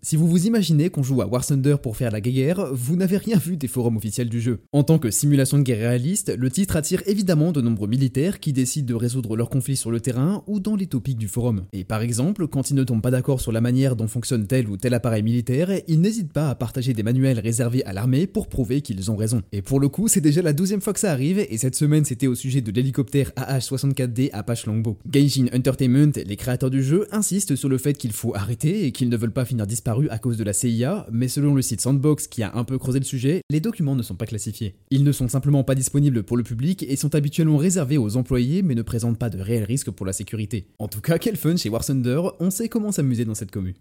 Si 0.00 0.14
vous 0.14 0.28
vous 0.28 0.46
imaginez 0.46 0.90
qu'on 0.90 1.02
joue 1.02 1.22
à 1.22 1.26
War 1.26 1.44
Thunder 1.44 1.74
pour 1.82 1.96
faire 1.96 2.12
la 2.12 2.20
guerre, 2.20 2.72
vous 2.72 2.94
n'avez 2.94 3.16
rien 3.16 3.36
vu 3.36 3.56
des 3.56 3.66
forums 3.66 3.96
officiels 3.96 4.28
du 4.28 4.40
jeu. 4.40 4.60
En 4.70 4.84
tant 4.84 5.00
que 5.00 5.10
simulation 5.10 5.58
de 5.58 5.64
guerre 5.64 5.78
réaliste, 5.78 6.32
le 6.38 6.50
titre 6.52 6.76
attire 6.76 7.02
évidemment 7.06 7.50
de 7.50 7.60
nombreux 7.60 7.88
militaires 7.88 8.38
qui 8.38 8.52
décident 8.52 8.86
de 8.86 8.94
résoudre 8.94 9.36
leurs 9.36 9.50
conflits 9.50 9.74
sur 9.74 9.90
le 9.90 9.98
terrain 9.98 10.44
ou 10.46 10.60
dans 10.60 10.76
les 10.76 10.86
topics 10.86 11.18
du 11.18 11.26
forum. 11.26 11.64
Et 11.72 11.82
par 11.82 12.00
exemple, 12.00 12.46
quand 12.46 12.70
ils 12.70 12.76
ne 12.76 12.84
tombent 12.84 13.02
pas 13.02 13.10
d'accord 13.10 13.40
sur 13.40 13.50
la 13.50 13.60
manière 13.60 13.96
dont 13.96 14.06
fonctionne 14.06 14.46
tel 14.46 14.68
ou 14.68 14.76
tel 14.76 14.94
appareil 14.94 15.24
militaire, 15.24 15.68
ils 15.88 16.00
n'hésitent 16.00 16.32
pas 16.32 16.48
à 16.48 16.54
partager 16.54 16.94
des 16.94 17.02
manuels 17.02 17.40
réservés 17.40 17.84
à 17.84 17.92
l'armée 17.92 18.28
pour 18.28 18.46
prouver 18.46 18.82
qu'ils 18.82 19.10
ont 19.10 19.16
raison. 19.16 19.42
Et 19.50 19.62
pour 19.62 19.80
le 19.80 19.88
coup, 19.88 20.06
c'est 20.06 20.20
déjà 20.20 20.42
la 20.42 20.52
douzième 20.52 20.80
fois 20.80 20.92
que 20.92 21.00
ça 21.00 21.10
arrive, 21.10 21.40
et 21.40 21.58
cette 21.58 21.74
semaine 21.74 22.04
c'était 22.04 22.28
au 22.28 22.36
sujet 22.36 22.60
de 22.60 22.70
l'hélicoptère 22.70 23.32
AH-64D 23.34 24.30
Apache 24.32 24.66
Longbow. 24.66 24.96
Gaijin 25.08 25.46
Entertainment, 25.52 26.12
les 26.24 26.36
créateurs 26.36 26.70
du 26.70 26.84
jeu, 26.84 27.08
insistent 27.10 27.56
sur 27.56 27.68
le 27.68 27.78
fait 27.78 27.94
qu'il 27.94 28.12
faut 28.12 28.32
arrêter 28.36 28.86
et 28.86 28.92
qu'ils 28.92 29.08
ne 29.08 29.16
veulent 29.16 29.32
pas 29.32 29.44
finir 29.44 29.66
disparaître 29.66 29.87
à 30.10 30.18
cause 30.18 30.36
de 30.36 30.44
la 30.44 30.52
CIA, 30.52 31.06
mais 31.10 31.28
selon 31.28 31.54
le 31.54 31.62
site 31.62 31.80
Sandbox 31.80 32.26
qui 32.26 32.42
a 32.42 32.54
un 32.54 32.64
peu 32.64 32.78
creusé 32.78 32.98
le 32.98 33.04
sujet, 33.04 33.40
les 33.50 33.60
documents 33.60 33.96
ne 33.96 34.02
sont 34.02 34.14
pas 34.14 34.26
classifiés. 34.26 34.76
Ils 34.90 35.04
ne 35.04 35.12
sont 35.12 35.28
simplement 35.28 35.64
pas 35.64 35.74
disponibles 35.74 36.22
pour 36.22 36.36
le 36.36 36.42
public 36.42 36.84
et 36.88 36.96
sont 36.96 37.14
habituellement 37.14 37.56
réservés 37.56 37.98
aux 37.98 38.16
employés 38.16 38.62
mais 38.62 38.74
ne 38.74 38.82
présentent 38.82 39.18
pas 39.18 39.30
de 39.30 39.40
réel 39.40 39.64
risque 39.64 39.90
pour 39.90 40.06
la 40.06 40.12
sécurité. 40.12 40.68
En 40.78 40.88
tout 40.88 41.00
cas, 41.00 41.18
quel 41.18 41.36
fun 41.36 41.56
chez 41.56 41.68
War 41.68 41.84
Thunder, 41.84 42.20
on 42.40 42.50
sait 42.50 42.68
comment 42.68 42.92
s'amuser 42.92 43.24
dans 43.24 43.34
cette 43.34 43.50
commune. 43.50 43.74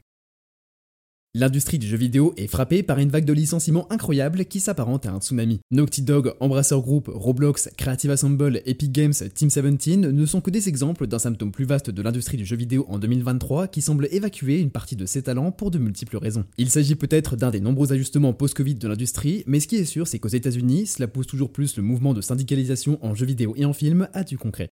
L'industrie 1.39 1.77
du 1.77 1.85
jeu 1.85 1.97
vidéo 1.97 2.33
est 2.37 2.47
frappée 2.47 2.81
par 2.81 2.97
une 2.97 3.09
vague 3.09 3.25
de 3.25 3.33
licenciements 3.33 3.85
incroyable 3.91 4.45
qui 4.45 4.59
s'apparente 4.59 5.05
à 5.05 5.11
un 5.11 5.19
tsunami. 5.19 5.59
Naughty 5.69 6.01
Dog, 6.01 6.33
Embracer 6.39 6.79
Group, 6.81 7.11
Roblox, 7.13 7.69
Creative 7.77 8.09
Assemble, 8.09 8.61
Epic 8.65 8.91
Games, 8.91 9.13
Team 9.35 9.49
17 9.49 9.97
ne 9.97 10.25
sont 10.25 10.41
que 10.41 10.49
des 10.49 10.67
exemples 10.67 11.05
d'un 11.05 11.19
symptôme 11.19 11.51
plus 11.51 11.65
vaste 11.65 11.91
de 11.91 12.01
l'industrie 12.01 12.37
du 12.37 12.45
jeu 12.45 12.55
vidéo 12.55 12.85
en 12.89 12.97
2023 12.97 13.67
qui 13.67 13.81
semble 13.81 14.07
évacuer 14.09 14.59
une 14.61 14.71
partie 14.71 14.95
de 14.95 15.05
ses 15.05 15.21
talents 15.21 15.51
pour 15.51 15.69
de 15.69 15.77
multiples 15.77 16.17
raisons. 16.17 16.45
Il 16.57 16.71
s'agit 16.71 16.95
peut-être 16.95 17.35
d'un 17.35 17.51
des 17.51 17.59
nombreux 17.59 17.93
ajustements 17.93 18.33
post-Covid 18.33 18.75
de 18.75 18.87
l'industrie, 18.87 19.43
mais 19.45 19.59
ce 19.59 19.67
qui 19.67 19.75
est 19.75 19.85
sûr 19.85 20.07
c'est 20.07 20.17
qu'aux 20.17 20.29
États-Unis, 20.29 20.87
cela 20.87 21.07
pousse 21.07 21.27
toujours 21.27 21.51
plus 21.51 21.77
le 21.77 21.83
mouvement 21.83 22.15
de 22.15 22.21
syndicalisation 22.21 22.97
en 23.05 23.13
jeux 23.13 23.27
vidéo 23.27 23.53
et 23.57 23.65
en 23.65 23.73
film 23.73 24.07
à 24.13 24.23
du 24.23 24.39
concret. 24.39 24.69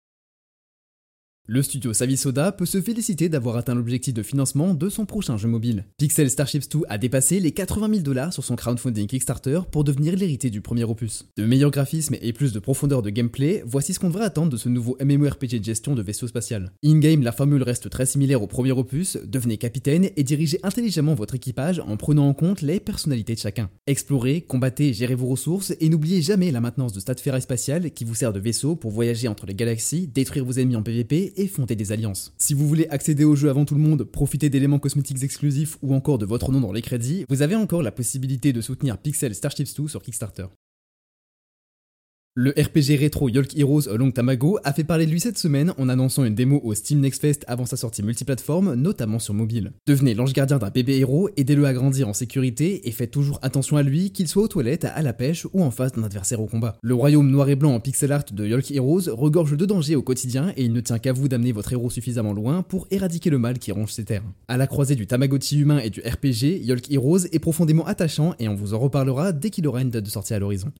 Le 1.46 1.60
studio 1.60 1.92
Savisoda 1.92 2.52
peut 2.52 2.64
se 2.64 2.80
féliciter 2.80 3.28
d'avoir 3.28 3.56
atteint 3.56 3.74
l'objectif 3.74 4.14
de 4.14 4.22
financement 4.22 4.72
de 4.72 4.88
son 4.88 5.04
prochain 5.04 5.36
jeu 5.36 5.46
mobile. 5.46 5.84
Pixel 5.98 6.30
Starships 6.30 6.70
2 6.70 6.84
a 6.88 6.96
dépassé 6.96 7.38
les 7.38 7.52
80 7.52 7.90
000 7.90 8.00
dollars 8.00 8.32
sur 8.32 8.42
son 8.42 8.56
crowdfunding 8.56 9.06
Kickstarter 9.06 9.60
pour 9.70 9.84
devenir 9.84 10.16
l'héritier 10.16 10.48
du 10.48 10.62
premier 10.62 10.84
opus. 10.84 11.26
De 11.36 11.44
meilleurs 11.44 11.70
graphismes 11.70 12.16
et 12.22 12.32
plus 12.32 12.54
de 12.54 12.60
profondeur 12.60 13.02
de 13.02 13.10
gameplay, 13.10 13.62
voici 13.66 13.92
ce 13.92 14.00
qu'on 14.00 14.08
devrait 14.08 14.24
attendre 14.24 14.52
de 14.52 14.56
ce 14.56 14.70
nouveau 14.70 14.96
MMORPG 15.04 15.58
de 15.58 15.64
gestion 15.64 15.94
de 15.94 16.00
vaisseau 16.00 16.26
spatial. 16.26 16.72
In-game, 16.82 17.22
la 17.22 17.30
formule 17.30 17.62
reste 17.62 17.90
très 17.90 18.06
similaire 18.06 18.42
au 18.42 18.46
premier 18.46 18.72
opus, 18.72 19.18
devenez 19.22 19.58
capitaine 19.58 20.08
et 20.16 20.22
dirigez 20.22 20.60
intelligemment 20.62 21.12
votre 21.12 21.34
équipage 21.34 21.82
en 21.86 21.98
prenant 21.98 22.26
en 22.26 22.32
compte 22.32 22.62
les 22.62 22.80
personnalités 22.80 23.34
de 23.34 23.40
chacun. 23.40 23.68
Explorez, 23.86 24.40
combattez, 24.40 24.94
gérez 24.94 25.14
vos 25.14 25.26
ressources 25.26 25.74
et 25.78 25.90
n'oubliez 25.90 26.22
jamais 26.22 26.50
la 26.50 26.62
maintenance 26.62 26.94
de 26.94 27.00
stade 27.00 27.20
ferraille 27.20 27.42
spatial 27.42 27.90
qui 27.90 28.06
vous 28.06 28.14
sert 28.14 28.32
de 28.32 28.40
vaisseau 28.40 28.76
pour 28.76 28.92
voyager 28.92 29.28
entre 29.28 29.44
les 29.44 29.54
galaxies, 29.54 30.06
détruire 30.06 30.46
vos 30.46 30.52
ennemis 30.52 30.76
en 30.76 30.82
PvP 30.82 31.33
et 31.36 31.46
fonder 31.46 31.76
des 31.76 31.92
alliances. 31.92 32.32
Si 32.38 32.54
vous 32.54 32.66
voulez 32.66 32.86
accéder 32.88 33.24
au 33.24 33.36
jeu 33.36 33.50
avant 33.50 33.64
tout 33.64 33.74
le 33.74 33.80
monde, 33.80 34.04
profiter 34.04 34.50
d'éléments 34.50 34.78
cosmétiques 34.78 35.22
exclusifs 35.22 35.78
ou 35.82 35.94
encore 35.94 36.18
de 36.18 36.26
votre 36.26 36.52
nom 36.52 36.60
dans 36.60 36.72
les 36.72 36.82
crédits, 36.82 37.24
vous 37.28 37.42
avez 37.42 37.56
encore 37.56 37.82
la 37.82 37.92
possibilité 37.92 38.52
de 38.52 38.60
soutenir 38.60 38.98
Pixel 38.98 39.34
Starships 39.34 39.74
2 39.76 39.88
sur 39.88 40.02
Kickstarter. 40.02 40.46
Le 42.36 42.50
RPG 42.50 42.98
rétro 42.98 43.28
Yolk 43.28 43.56
Heroes 43.56 43.82
Long 43.96 44.10
Tamago 44.10 44.58
a 44.64 44.72
fait 44.72 44.82
parler 44.82 45.06
de 45.06 45.12
lui 45.12 45.20
cette 45.20 45.38
semaine 45.38 45.72
en 45.78 45.88
annonçant 45.88 46.24
une 46.24 46.34
démo 46.34 46.60
au 46.64 46.74
Steam 46.74 46.98
Next 46.98 47.20
Fest 47.20 47.44
avant 47.46 47.64
sa 47.64 47.76
sortie 47.76 48.02
multiplateforme, 48.02 48.74
notamment 48.74 49.20
sur 49.20 49.34
mobile. 49.34 49.70
Devenez 49.86 50.14
l'ange 50.14 50.32
gardien 50.32 50.58
d'un 50.58 50.70
bébé 50.70 50.98
héros, 50.98 51.28
aidez-le 51.36 51.64
à 51.64 51.72
grandir 51.72 52.08
en 52.08 52.12
sécurité 52.12 52.88
et 52.88 52.90
faites 52.90 53.12
toujours 53.12 53.38
attention 53.42 53.76
à 53.76 53.84
lui, 53.84 54.10
qu'il 54.10 54.26
soit 54.26 54.42
aux 54.42 54.48
toilettes, 54.48 54.84
à 54.84 55.00
la 55.00 55.12
pêche 55.12 55.46
ou 55.52 55.62
en 55.62 55.70
face 55.70 55.92
d'un 55.92 56.02
adversaire 56.02 56.40
au 56.40 56.46
combat. 56.46 56.76
Le 56.82 56.94
royaume 56.96 57.30
noir 57.30 57.48
et 57.50 57.54
blanc 57.54 57.72
en 57.72 57.78
pixel 57.78 58.10
art 58.10 58.24
de 58.32 58.44
Yolk 58.44 58.68
Heroes 58.72 59.14
regorge 59.14 59.56
de 59.56 59.64
dangers 59.64 59.94
au 59.94 60.02
quotidien 60.02 60.52
et 60.56 60.64
il 60.64 60.72
ne 60.72 60.80
tient 60.80 60.98
qu'à 60.98 61.12
vous 61.12 61.28
d'amener 61.28 61.52
votre 61.52 61.72
héros 61.72 61.88
suffisamment 61.88 62.32
loin 62.32 62.62
pour 62.62 62.88
éradiquer 62.90 63.30
le 63.30 63.38
mal 63.38 63.60
qui 63.60 63.70
ronge 63.70 63.92
ses 63.92 64.06
terres. 64.06 64.24
À 64.48 64.56
la 64.56 64.66
croisée 64.66 64.96
du 64.96 65.06
Tamagotchi 65.06 65.60
humain 65.60 65.78
et 65.78 65.90
du 65.90 66.00
RPG, 66.00 66.64
Yolk 66.64 66.90
Heroes 66.90 67.26
est 67.30 67.38
profondément 67.38 67.86
attachant 67.86 68.34
et 68.40 68.48
on 68.48 68.56
vous 68.56 68.74
en 68.74 68.80
reparlera 68.80 69.30
dès 69.30 69.50
qu'il 69.50 69.68
aura 69.68 69.82
une 69.82 69.90
date 69.90 70.04
de 70.04 70.10
sortie 70.10 70.34
à 70.34 70.40
l'horizon. 70.40 70.72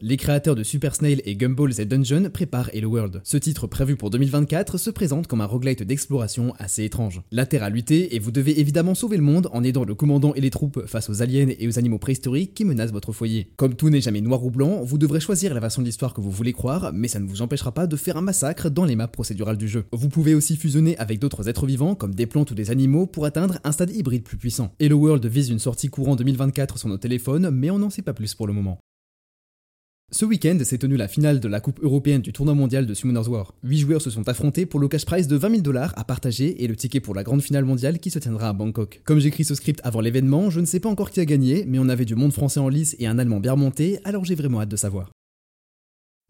Les 0.00 0.16
créateurs 0.16 0.54
de 0.54 0.62
Super 0.62 0.94
Snail 0.94 1.22
et 1.24 1.36
Gumballs 1.36 1.80
et 1.80 1.84
Dungeon 1.84 2.28
préparent 2.30 2.70
Hello 2.72 2.90
World. 2.90 3.20
Ce 3.24 3.36
titre 3.36 3.66
prévu 3.66 3.96
pour 3.96 4.10
2024 4.10 4.78
se 4.78 4.90
présente 4.90 5.26
comme 5.26 5.40
un 5.40 5.46
roguelite 5.46 5.82
d'exploration 5.82 6.54
assez 6.58 6.84
étrange. 6.84 7.22
La 7.30 7.46
Terre 7.46 7.62
a 7.62 7.70
lutté 7.70 8.14
et 8.14 8.18
vous 8.18 8.30
devez 8.30 8.60
évidemment 8.60 8.94
sauver 8.94 9.16
le 9.16 9.22
monde 9.22 9.48
en 9.52 9.64
aidant 9.64 9.84
le 9.84 9.94
commandant 9.94 10.34
et 10.34 10.40
les 10.40 10.50
troupes 10.50 10.86
face 10.86 11.08
aux 11.10 11.22
aliens 11.22 11.48
et 11.58 11.68
aux 11.68 11.78
animaux 11.78 11.98
préhistoriques 11.98 12.54
qui 12.54 12.64
menacent 12.64 12.92
votre 12.92 13.12
foyer. 13.12 13.50
Comme 13.56 13.74
tout 13.74 13.90
n'est 13.90 14.00
jamais 14.00 14.20
noir 14.20 14.44
ou 14.44 14.50
blanc, 14.50 14.82
vous 14.82 14.98
devrez 14.98 15.20
choisir 15.20 15.54
la 15.54 15.60
version 15.60 15.82
de 15.82 15.86
l'histoire 15.86 16.14
que 16.14 16.20
vous 16.20 16.30
voulez 16.30 16.52
croire, 16.52 16.92
mais 16.92 17.08
ça 17.08 17.20
ne 17.20 17.26
vous 17.26 17.42
empêchera 17.42 17.72
pas 17.72 17.86
de 17.86 17.96
faire 17.96 18.16
un 18.16 18.22
massacre 18.22 18.70
dans 18.70 18.84
les 18.84 18.96
maps 18.96 19.08
procédurales 19.08 19.58
du 19.58 19.68
jeu. 19.68 19.84
Vous 19.92 20.08
pouvez 20.08 20.34
aussi 20.34 20.56
fusionner 20.56 20.96
avec 20.98 21.18
d'autres 21.18 21.48
êtres 21.48 21.66
vivants 21.66 21.94
comme 21.94 22.14
des 22.14 22.26
plantes 22.26 22.50
ou 22.50 22.54
des 22.54 22.70
animaux 22.70 23.06
pour 23.06 23.24
atteindre 23.26 23.58
un 23.64 23.72
stade 23.72 23.90
hybride 23.90 24.24
plus 24.24 24.36
puissant. 24.36 24.72
Hello 24.80 24.98
World 24.98 25.24
vise 25.26 25.50
une 25.50 25.58
sortie 25.58 25.88
courant 25.88 26.16
2024 26.16 26.78
sur 26.78 26.88
nos 26.88 26.98
téléphones, 26.98 27.50
mais 27.50 27.70
on 27.70 27.78
n'en 27.78 27.90
sait 27.90 28.02
pas 28.02 28.14
plus 28.14 28.34
pour 28.34 28.46
le 28.46 28.52
moment. 28.52 28.78
Ce 30.16 30.24
week-end 30.24 30.56
s'est 30.62 30.78
tenue 30.78 30.96
la 30.96 31.08
finale 31.08 31.40
de 31.40 31.48
la 31.48 31.58
Coupe 31.58 31.82
européenne 31.82 32.22
du 32.22 32.32
tournoi 32.32 32.54
mondial 32.54 32.86
de 32.86 32.94
Summoners 32.94 33.28
War. 33.28 33.52
8 33.64 33.78
joueurs 33.78 34.00
se 34.00 34.10
sont 34.10 34.28
affrontés 34.28 34.64
pour 34.64 34.78
le 34.78 34.86
cash 34.86 35.04
prize 35.04 35.26
de 35.26 35.34
20 35.34 35.50
000 35.50 35.62
dollars 35.62 35.92
à 35.96 36.04
partager 36.04 36.62
et 36.62 36.68
le 36.68 36.76
ticket 36.76 37.00
pour 37.00 37.16
la 37.16 37.24
grande 37.24 37.42
finale 37.42 37.64
mondiale 37.64 37.98
qui 37.98 38.10
se 38.10 38.20
tiendra 38.20 38.50
à 38.50 38.52
Bangkok. 38.52 39.00
Comme 39.04 39.18
j'écris 39.18 39.42
ce 39.42 39.56
script 39.56 39.80
avant 39.82 40.00
l'événement, 40.00 40.50
je 40.50 40.60
ne 40.60 40.66
sais 40.66 40.78
pas 40.78 40.88
encore 40.88 41.10
qui 41.10 41.18
a 41.18 41.24
gagné, 41.24 41.64
mais 41.66 41.80
on 41.80 41.88
avait 41.88 42.04
du 42.04 42.14
monde 42.14 42.32
français 42.32 42.60
en 42.60 42.68
lice 42.68 42.94
et 43.00 43.08
un 43.08 43.18
allemand 43.18 43.40
bien 43.40 43.54
remonté, 43.54 43.98
alors 44.04 44.24
j'ai 44.24 44.36
vraiment 44.36 44.60
hâte 44.60 44.68
de 44.68 44.76
savoir. 44.76 45.10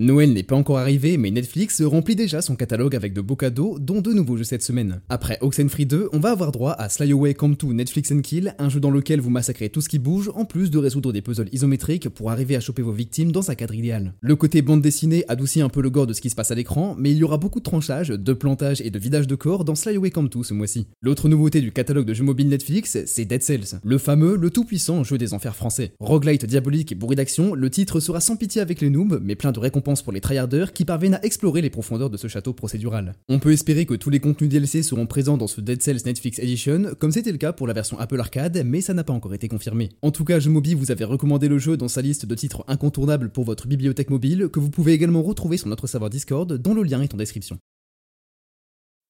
Noël 0.00 0.32
n'est 0.32 0.42
pas 0.42 0.56
encore 0.56 0.78
arrivé, 0.78 1.16
mais 1.18 1.30
Netflix 1.30 1.80
remplit 1.80 2.16
déjà 2.16 2.42
son 2.42 2.56
catalogue 2.56 2.96
avec 2.96 3.12
de 3.12 3.20
beaux 3.20 3.36
cadeaux, 3.36 3.78
dont 3.78 4.00
deux 4.00 4.12
nouveaux 4.12 4.36
jeux 4.36 4.42
cette 4.42 4.64
semaine. 4.64 5.00
Après 5.08 5.38
Oxenfree 5.40 5.86
2, 5.86 6.08
on 6.12 6.18
va 6.18 6.32
avoir 6.32 6.50
droit 6.50 6.72
à 6.72 6.88
Sly 6.88 7.12
Away 7.12 7.34
Come 7.34 7.54
to 7.54 7.72
Netflix 7.72 8.10
and 8.10 8.22
Kill, 8.22 8.56
un 8.58 8.68
jeu 8.68 8.80
dans 8.80 8.90
lequel 8.90 9.20
vous 9.20 9.30
massacrez 9.30 9.68
tout 9.68 9.80
ce 9.80 9.88
qui 9.88 10.00
bouge, 10.00 10.32
en 10.34 10.46
plus 10.46 10.72
de 10.72 10.78
résoudre 10.78 11.12
des 11.12 11.22
puzzles 11.22 11.48
isométriques 11.52 12.08
pour 12.08 12.32
arriver 12.32 12.56
à 12.56 12.60
choper 12.60 12.82
vos 12.82 12.90
victimes 12.90 13.30
dans 13.30 13.52
un 13.52 13.54
cadre 13.54 13.72
idéal. 13.72 14.14
Le 14.20 14.34
côté 14.34 14.62
bande 14.62 14.82
dessinée 14.82 15.24
adoucit 15.28 15.60
un 15.60 15.68
peu 15.68 15.80
le 15.80 15.90
gore 15.90 16.08
de 16.08 16.12
ce 16.12 16.20
qui 16.20 16.28
se 16.28 16.34
passe 16.34 16.50
à 16.50 16.56
l'écran, 16.56 16.96
mais 16.98 17.12
il 17.12 17.18
y 17.18 17.22
aura 17.22 17.38
beaucoup 17.38 17.60
de 17.60 17.64
tranchages, 17.64 18.08
de 18.08 18.32
plantages 18.32 18.80
et 18.80 18.90
de 18.90 18.98
vidage 18.98 19.28
de 19.28 19.36
corps 19.36 19.64
dans 19.64 19.76
Sly 19.76 19.94
Away 19.94 20.10
Come 20.10 20.28
to 20.28 20.42
ce 20.42 20.54
mois-ci. 20.54 20.88
L'autre 21.02 21.28
nouveauté 21.28 21.60
du 21.60 21.70
catalogue 21.70 22.06
de 22.06 22.14
jeux 22.14 22.24
mobiles 22.24 22.48
Netflix, 22.48 22.98
c'est 23.06 23.26
Dead 23.26 23.44
Cells, 23.44 23.78
le 23.84 23.98
fameux, 23.98 24.36
le 24.36 24.50
tout-puissant 24.50 25.04
jeu 25.04 25.18
des 25.18 25.34
enfers 25.34 25.54
français. 25.54 25.92
Roguelite 26.00 26.46
diabolique 26.46 26.90
et 26.90 26.96
bourré 26.96 27.14
d'action, 27.14 27.54
le 27.54 27.70
titre 27.70 28.00
sera 28.00 28.18
sans 28.18 28.34
pitié 28.34 28.60
avec 28.60 28.80
les 28.80 28.90
noobs, 28.90 29.20
mais 29.22 29.36
plein 29.36 29.52
de 29.52 29.60
récompenses 29.60 29.83
pour 30.02 30.12
les 30.12 30.20
tryharders 30.20 30.72
qui 30.72 30.84
parviennent 30.84 31.14
à 31.14 31.24
explorer 31.24 31.60
les 31.60 31.70
profondeurs 31.70 32.10
de 32.10 32.16
ce 32.16 32.26
château 32.26 32.52
procédural. 32.52 33.14
On 33.28 33.38
peut 33.38 33.52
espérer 33.52 33.86
que 33.86 33.94
tous 33.94 34.10
les 34.10 34.18
contenus 34.18 34.50
DLC 34.50 34.82
seront 34.82 35.06
présents 35.06 35.36
dans 35.36 35.46
ce 35.46 35.60
Dead 35.60 35.82
Cells 35.82 36.00
Netflix 36.04 36.38
Edition, 36.38 36.94
comme 36.98 37.12
c'était 37.12 37.32
le 37.32 37.38
cas 37.38 37.52
pour 37.52 37.66
la 37.66 37.74
version 37.74 37.98
Apple 37.98 38.18
Arcade, 38.18 38.62
mais 38.64 38.80
ça 38.80 38.94
n'a 38.94 39.04
pas 39.04 39.12
encore 39.12 39.34
été 39.34 39.46
confirmé. 39.46 39.90
En 40.02 40.10
tout 40.10 40.24
cas, 40.24 40.40
Mobi 40.48 40.74
vous 40.74 40.90
avez 40.90 41.04
recommandé 41.04 41.48
le 41.48 41.58
jeu 41.58 41.76
dans 41.76 41.88
sa 41.88 42.02
liste 42.02 42.26
de 42.26 42.34
titres 42.34 42.64
incontournables 42.66 43.30
pour 43.30 43.44
votre 43.44 43.66
bibliothèque 43.66 44.10
mobile, 44.10 44.48
que 44.50 44.60
vous 44.60 44.70
pouvez 44.70 44.92
également 44.92 45.22
retrouver 45.22 45.58
sur 45.58 45.68
notre 45.68 45.86
serveur 45.86 46.10
Discord, 46.10 46.52
dont 46.52 46.74
le 46.74 46.82
lien 46.82 47.02
est 47.02 47.14
en 47.14 47.18
description. 47.18 47.58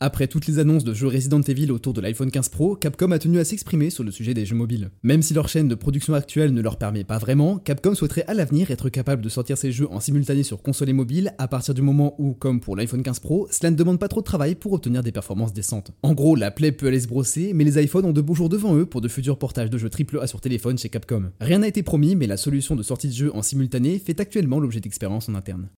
Après 0.07 0.27
toutes 0.27 0.47
les 0.47 0.59
annonces 0.59 0.85
de 0.85 0.93
jeux 0.93 1.07
Resident 1.07 1.41
Evil 1.41 1.73
autour 1.73 1.95
de 1.95 2.03
l'iPhone 2.03 2.31
15 2.31 2.51
Pro, 2.51 2.77
Capcom 2.77 3.11
a 3.11 3.19
tenu 3.19 3.39
à 3.39 3.45
s'exprimer 3.47 3.89
sur 3.89 4.05
le 4.05 4.11
sujet 4.11 4.35
des 4.35 4.45
jeux 4.45 4.55
mobiles. 4.55 4.91
Même 5.03 5.23
si 5.23 5.33
leur 5.33 5.49
chaîne 5.49 5.67
de 5.67 5.75
production 5.75 6.13
actuelle 6.13 6.53
ne 6.53 6.61
leur 6.61 6.77
permet 6.77 7.05
pas 7.05 7.17
vraiment, 7.17 7.57
Capcom 7.57 7.95
souhaiterait 7.95 8.27
à 8.27 8.35
l'avenir 8.35 8.71
être 8.71 8.91
capable 8.91 9.23
de 9.23 9.31
sortir 9.31 9.57
ses 9.57 9.73
jeux 9.73 9.91
en 9.91 10.01
simultané 10.01 10.43
sur 10.43 10.61
console 10.61 10.91
et 10.91 10.93
mobile 10.93 11.33
à 11.39 11.49
partir 11.49 11.73
du 11.73 11.81
moment 11.81 12.17
où, 12.19 12.35
comme 12.35 12.61
pour 12.61 12.77
l'iPhone 12.77 13.03
15 13.03 13.21
Pro, 13.21 13.49
cela 13.51 13.71
ne 13.71 13.77
demande 13.77 13.99
pas 13.99 14.09
trop 14.09 14.21
de 14.21 14.27
travail 14.27 14.57
pour 14.57 14.75
obtenir 14.75 15.03
des 15.03 15.11
performances 15.11 15.55
décentes. 15.55 15.93
En 16.03 16.13
gros, 16.13 16.37
la 16.37 16.51
plaie 16.51 16.73
peut 16.73 16.89
aller 16.89 17.01
se 17.01 17.09
brosser, 17.09 17.55
mais 17.55 17.65
les 17.65 17.83
iPhones 17.83 18.05
ont 18.05 18.13
de 18.13 18.21
beaux 18.21 18.35
jours 18.35 18.51
devant 18.51 18.77
eux 18.77 18.85
pour 18.85 19.01
de 19.01 19.09
futurs 19.09 19.39
portages 19.39 19.71
de 19.71 19.79
jeux 19.79 19.89
AAA 19.89 20.27
sur 20.27 20.43
téléphone 20.43 20.77
chez 20.77 20.91
Capcom. 20.91 21.31
Rien 21.41 21.61
n'a 21.61 21.69
été 21.69 21.83
promis, 21.83 22.15
mais 22.15 22.27
la 22.27 22.37
solution 22.37 22.77
de 22.77 22.83
sortie 22.83 23.09
de 23.09 23.15
jeu 23.15 23.35
en 23.35 23.41
simultané 23.41 23.99
fait 23.99 24.21
actuellement 24.21 24.61
l'objet 24.61 24.81
d'expériences 24.81 25.31
en 25.31 25.35
interne. 25.35 25.71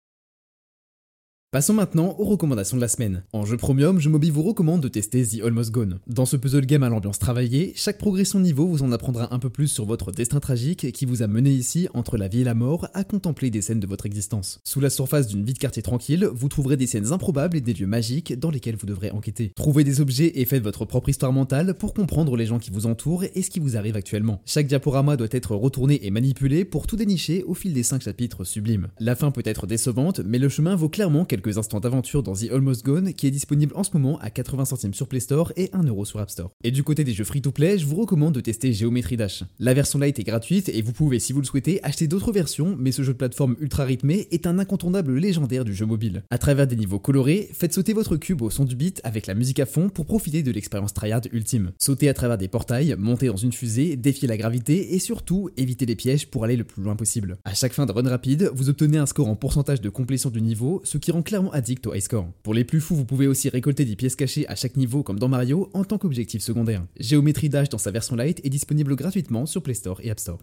Passons 1.57 1.73
maintenant 1.73 2.15
aux 2.19 2.25
recommandations 2.27 2.77
de 2.77 2.83
la 2.83 2.89
semaine. 2.89 3.23
En 3.33 3.47
jeu 3.47 3.57
premium, 3.57 3.99
je 3.99 4.11
vous 4.11 4.43
recommande 4.43 4.83
de 4.83 4.89
tester 4.89 5.25
The 5.25 5.43
Almost 5.43 5.71
Gone. 5.71 6.01
Dans 6.07 6.27
ce 6.27 6.37
puzzle 6.37 6.67
game 6.67 6.83
à 6.83 6.91
l'ambiance 6.91 7.19
travaillée, 7.19 7.73
chaque 7.77 7.97
progression 7.97 8.39
niveau 8.41 8.67
vous 8.67 8.83
en 8.83 8.93
apprendra 8.93 9.33
un 9.33 9.39
peu 9.39 9.49
plus 9.49 9.69
sur 9.69 9.87
votre 9.87 10.13
destin 10.13 10.39
tragique 10.39 10.93
qui 10.93 11.07
vous 11.07 11.23
a 11.23 11.27
mené 11.27 11.49
ici, 11.49 11.89
entre 11.95 12.19
la 12.19 12.29
vie 12.29 12.43
et 12.43 12.45
la 12.45 12.53
mort, 12.53 12.89
à 12.93 13.05
contempler 13.05 13.49
des 13.49 13.63
scènes 13.63 13.81
de 13.81 13.87
votre 13.87 14.05
existence. 14.05 14.61
Sous 14.65 14.81
la 14.81 14.91
surface 14.91 15.29
d'une 15.29 15.47
vie 15.47 15.55
de 15.55 15.59
quartier 15.59 15.81
tranquille, 15.81 16.29
vous 16.31 16.51
trouverez 16.51 16.77
des 16.77 16.87
scènes 16.87 17.11
improbables 17.15 17.57
et 17.57 17.63
des 17.63 17.73
lieux 17.73 17.87
magiques 17.87 18.39
dans 18.39 18.51
lesquels 18.51 18.77
vous 18.77 18.85
devrez 18.85 19.11
enquêter. 19.11 19.53
Trouvez 19.57 19.83
des 19.83 20.03
objets 20.03 20.33
et 20.35 20.45
faites 20.45 20.63
votre 20.63 20.85
propre 20.85 21.09
histoire 21.09 21.33
mentale 21.33 21.73
pour 21.73 21.95
comprendre 21.95 22.37
les 22.37 22.45
gens 22.45 22.59
qui 22.59 22.71
vous 22.71 22.85
entourent 22.85 23.25
et 23.35 23.41
ce 23.41 23.49
qui 23.49 23.61
vous 23.61 23.79
arrive 23.79 23.97
actuellement. 23.97 24.43
Chaque 24.45 24.67
diaporama 24.67 25.17
doit 25.17 25.27
être 25.31 25.57
retourné 25.57 26.07
et 26.07 26.11
manipulé 26.11 26.67
pour 26.67 26.87
tout 26.87 26.97
dénicher 26.97 27.45
au 27.45 27.55
fil 27.55 27.73
des 27.73 27.83
5 27.83 28.03
chapitres 28.03 28.45
sublimes. 28.45 28.89
La 29.01 29.17
fin 29.17 29.31
peut 29.31 29.41
être 29.47 29.67
décevante, 29.67 30.21
mais 30.21 30.39
le 30.39 30.51
chemin 30.51 30.77
vaut 30.77 30.91
clairement 30.91 31.25
quelques 31.25 31.46
instants 31.55 31.81
d'aventure 31.81 32.23
dans 32.23 32.35
The 32.35 32.51
Almost 32.53 32.85
Gone 32.85 33.13
qui 33.13 33.27
est 33.27 33.31
disponible 33.31 33.73
en 33.77 33.85
ce 33.85 33.91
moment 33.95 34.19
à 34.19 34.31
80 34.31 34.67
centimes 34.67 34.95
sur 34.95 35.09
Play 35.09 35.21
Store 35.21 35.53
et 35.57 35.67
1€ 35.67 36.05
sur 36.05 36.21
App 36.21 36.31
Store. 36.31 36.51
Et 36.65 36.71
du 36.71 36.83
côté 36.83 37.05
des 37.05 37.13
jeux 37.13 37.25
free-to-play, 37.25 37.79
je 37.79 37.87
vous 37.87 37.97
recommande 37.97 38.35
de 38.35 38.41
tester 38.41 38.73
Geometry 38.73 39.17
Dash. 39.17 39.45
La 39.59 39.75
version 39.75 39.99
light 39.99 40.19
est 40.19 40.25
gratuite 40.25 40.69
et 40.69 40.83
vous 40.83 40.93
pouvez, 40.93 41.19
si 41.19 41.33
vous 41.33 41.41
le 41.41 41.47
souhaitez, 41.47 41.83
acheter 41.83 42.09
d'autres 42.09 42.33
versions, 42.33 42.77
mais 42.79 42.93
ce 42.93 43.03
jeu 43.03 43.13
de 43.13 43.19
plateforme 43.19 43.57
ultra 43.61 43.85
rythmé 43.85 44.29
est 44.31 44.47
un 44.47 44.59
incontournable 44.59 45.17
légendaire 45.17 45.65
du 45.65 45.75
jeu 45.75 45.87
mobile. 45.87 46.23
À 46.31 46.39
travers 46.39 46.67
des 46.67 46.77
niveaux 46.77 46.99
colorés, 46.99 47.49
faites 47.53 47.73
sauter 47.73 47.93
votre 47.93 48.17
cube 48.17 48.43
au 48.43 48.51
son 48.51 48.65
du 48.65 48.77
beat 48.77 49.01
avec 49.05 49.27
la 49.27 49.35
musique 49.35 49.61
à 49.61 49.67
fond 49.67 49.89
pour 49.89 50.07
profiter 50.07 50.43
de 50.43 50.51
l'expérience 50.51 50.95
tryhard 50.95 51.23
ultime. 51.33 51.73
Sautez 51.79 52.09
à 52.09 52.15
travers 52.15 52.39
des 52.39 52.49
portails, 52.49 52.97
montez 52.99 53.29
dans 53.29 53.37
une 53.37 53.53
fusée, 53.53 53.97
défiez 53.97 54.29
la 54.29 54.37
gravité 54.37 54.95
et 54.95 54.99
surtout 54.99 55.51
évitez 55.57 55.87
les 55.87 55.97
pièges 55.97 56.27
pour 56.29 56.45
aller 56.45 56.57
le 56.57 56.65
plus 56.65 56.83
loin 56.83 56.97
possible. 56.97 57.39
À 57.45 57.55
chaque 57.55 57.73
fin 57.73 57.87
de 57.87 57.93
run 57.93 58.09
rapide, 58.09 58.51
vous 58.55 58.69
obtenez 58.69 58.99
un 58.99 59.07
score 59.07 59.29
en 59.29 59.37
pourcentage 59.37 59.81
de 59.81 59.89
complétion 59.89 60.31
du 60.31 60.41
niveau, 60.41 60.81
ce 60.85 60.99
qui 60.99 61.11
rend 61.11 61.23
clairement 61.27 61.53
addict 61.53 61.87
au 61.87 61.93
high 61.93 62.01
score. 62.01 62.31
Pour 62.43 62.55
les 62.55 62.65
plus 62.65 62.81
fous, 62.81 62.95
vous 62.95 63.05
pouvez 63.05 63.27
aussi 63.27 63.51
récolter 63.51 63.85
des 63.85 63.97
pièces 63.97 64.17
cachées 64.17 64.49
à 64.49 64.55
chaque 64.55 64.77
niveau 64.77 65.03
comme 65.03 65.19
dans 65.19 65.29
Mario 65.29 65.69
en 65.75 65.85
tant 65.85 65.99
qu'objectif 65.99 66.41
secondaire. 66.41 66.87
Géométrie 66.99 67.51
Dash 67.51 67.69
dans 67.69 67.77
sa 67.77 67.91
version 67.91 68.17
light 68.17 68.41
est 68.45 68.49
disponible 68.49 68.97
gratuitement 68.97 69.45
sur 69.45 69.63
Play 69.63 69.75
Store 69.75 70.01
et 70.03 70.11
App 70.11 70.21
Store. 70.21 70.39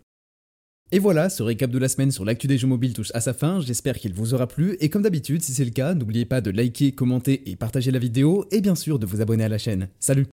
Et 0.91 0.99
voilà, 0.99 1.29
ce 1.29 1.41
récap 1.41 1.71
de 1.71 1.79
la 1.79 1.87
semaine 1.87 2.11
sur 2.11 2.23
l'actu 2.23 2.45
des 2.45 2.59
jeux 2.59 2.67
mobiles 2.67 2.93
touche 2.93 3.09
à 3.15 3.21
sa 3.21 3.33
fin, 3.33 3.61
j'espère 3.61 3.97
qu'il 3.97 4.13
vous 4.13 4.35
aura 4.35 4.45
plu, 4.45 4.77
et 4.79 4.89
comme 4.89 5.01
d'habitude, 5.01 5.41
si 5.41 5.51
c'est 5.51 5.65
le 5.65 5.71
cas, 5.71 5.95
n'oubliez 5.95 6.25
pas 6.25 6.39
de 6.39 6.51
liker, 6.51 6.91
commenter 6.91 7.49
et 7.49 7.55
partager 7.55 7.89
la 7.89 7.97
vidéo, 7.97 8.45
et 8.51 8.61
bien 8.61 8.75
sûr 8.75 8.99
de 8.99 9.07
vous 9.07 9.19
abonner 9.19 9.45
à 9.45 9.49
la 9.49 9.57
chaîne. 9.57 9.87
Salut 9.99 10.27